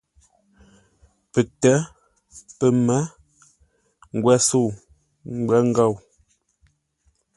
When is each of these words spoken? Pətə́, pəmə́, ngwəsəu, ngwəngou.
Pətə́, 1.31 1.77
pəmə́, 2.57 3.01
ngwəsəu, 4.15 4.67
ngwəngou. 5.37 5.95